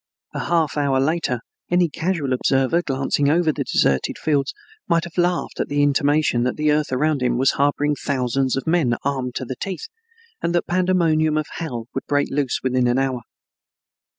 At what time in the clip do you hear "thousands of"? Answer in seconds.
8.03-8.65